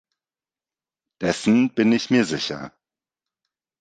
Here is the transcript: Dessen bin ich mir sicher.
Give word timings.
Dessen 1.21 1.75
bin 1.75 1.91
ich 1.91 2.09
mir 2.09 2.25
sicher. 2.25 2.73